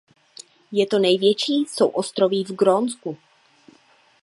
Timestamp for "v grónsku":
2.45-3.17